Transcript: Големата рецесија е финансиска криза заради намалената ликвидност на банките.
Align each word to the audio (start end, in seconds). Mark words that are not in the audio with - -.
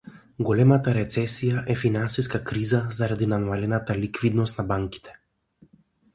Големата 0.45 0.93
рецесија 0.95 1.61
е 1.73 1.75
финансиска 1.81 2.41
криза 2.53 2.81
заради 3.01 3.29
намалената 3.35 4.01
ликвидност 4.01 4.61
на 4.63 4.69
банките. 4.75 5.17